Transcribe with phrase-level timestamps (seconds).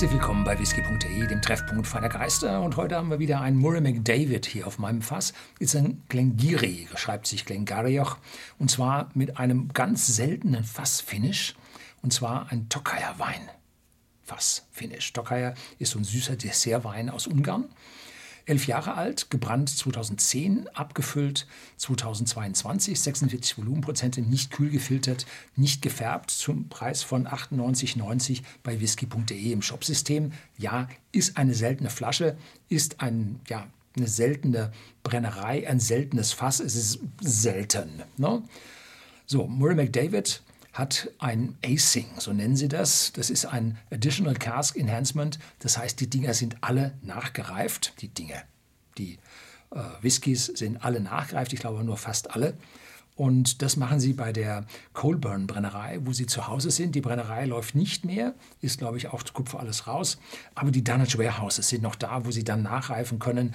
[0.00, 2.62] Herzlich willkommen bei whisky.de, dem Treffpunkt feiner Geister.
[2.62, 5.34] Und heute haben wir wieder einen Murray McDavid hier auf meinem Fass.
[5.58, 8.16] Ist ein Glengiri, schreibt sich Glengarioch.
[8.58, 11.54] Und zwar mit einem ganz seltenen Fassfinish.
[12.00, 13.50] Und zwar ein Tokayer-Wein.
[14.22, 15.12] Fassfinish.
[15.12, 17.66] Tokayer ist so ein süßer Dessertwein aus Ungarn.
[18.46, 25.26] Elf Jahre alt, gebrannt 2010, abgefüllt 2022, 46 Volumenprozente, nicht kühl gefiltert,
[25.56, 30.32] nicht gefärbt, zum Preis von 98,90 bei whisky.de im Shopsystem.
[30.58, 32.36] Ja, ist eine seltene Flasche,
[32.68, 34.72] ist ein, ja, eine seltene
[35.02, 38.02] Brennerei, ein seltenes Fass, es ist selten.
[38.16, 38.42] Ne?
[39.26, 40.42] So, Murray McDavid
[40.72, 43.12] hat ein Acing, so nennen sie das.
[43.12, 45.38] Das ist ein Additional Cask Enhancement.
[45.58, 47.94] Das heißt, die Dinger sind alle nachgereift.
[48.00, 48.42] Die Dinge,
[48.96, 49.18] die
[49.72, 51.52] äh, Whiskys sind alle nachgereift.
[51.52, 52.54] Ich glaube nur fast alle.
[53.16, 56.94] Und das machen sie bei der Colburn Brennerei, wo sie zu Hause sind.
[56.94, 60.18] Die Brennerei läuft nicht mehr, ist, glaube ich, auch Kupfer alles raus.
[60.54, 63.50] Aber die Dunnage Warehouses sind noch da, wo sie dann nachreifen können,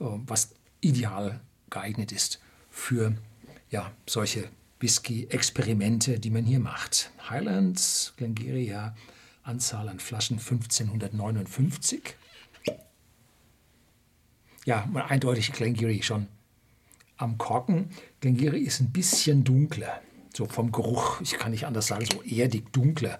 [0.00, 2.38] äh, was ideal geeignet ist
[2.70, 3.14] für
[3.70, 4.48] ja, solche
[4.80, 7.10] Whisky-Experimente, die man hier macht.
[7.28, 8.74] Highlands, Glengarry,
[9.42, 12.14] Anzahl an Flaschen 1559.
[14.64, 16.28] Ja, eindeutig Glengarry schon
[17.16, 17.90] am Korken.
[18.20, 20.00] Glengarry ist ein bisschen dunkler,
[20.34, 23.18] so vom Geruch, ich kann nicht anders sagen, so erdig dunkler.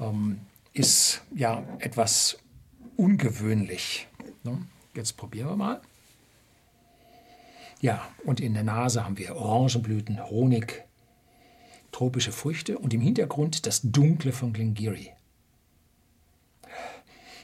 [0.00, 0.40] Ähm,
[0.72, 2.38] ist ja etwas
[2.96, 4.08] ungewöhnlich.
[4.42, 4.66] Ne?
[4.94, 5.82] Jetzt probieren wir mal.
[7.82, 10.84] Ja, und in der Nase haben wir Orangenblüten, Honig,
[11.90, 15.10] tropische Früchte und im Hintergrund das Dunkle von Glengiri.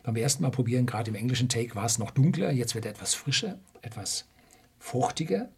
[0.05, 2.93] Beim ersten Mal probieren, gerade im englischen Take, war es noch dunkler, jetzt wird er
[2.93, 4.29] etwas frischer, etwas
[4.79, 5.49] fruchtiger.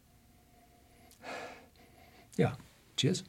[2.39, 2.57] Ja,
[2.97, 3.25] cheers.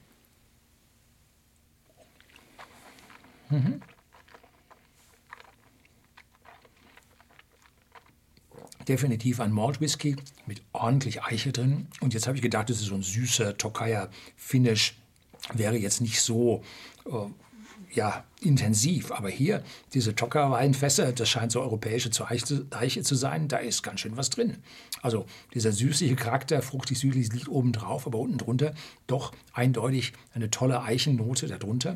[3.50, 3.82] Mhm.
[8.92, 11.88] Definitiv ein Malt Whisky mit ordentlich Eiche drin.
[12.02, 14.98] Und jetzt habe ich gedacht, das ist so ein süßer Tokayer Finish.
[15.54, 16.62] Wäre jetzt nicht so
[17.06, 17.12] äh,
[17.94, 19.12] ja, intensiv.
[19.14, 24.18] Aber hier, diese Tocker-Weinfässer, das scheint so europäische Eiche zu sein, da ist ganz schön
[24.18, 24.58] was drin.
[25.02, 28.74] Also dieser süßliche Charakter, fruchtig-süßlich, liegt oben drauf, aber unten drunter
[29.08, 31.96] doch eindeutig eine tolle Eichennote darunter.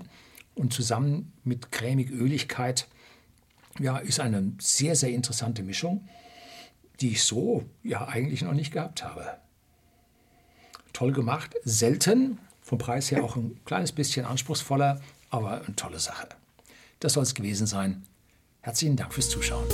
[0.53, 2.88] Und zusammen mit cremig-Öligkeit,
[3.80, 6.08] ja, ist eine sehr, sehr interessante Mischung
[7.01, 9.38] die ich so ja eigentlich noch nicht gehabt habe.
[10.94, 16.29] Toll gemacht, selten, vom Preis her auch ein kleines bisschen anspruchsvoller, aber eine tolle Sache.
[17.00, 18.03] Das soll es gewesen sein.
[18.61, 19.66] Herzlichen Dank fürs Zuschauen.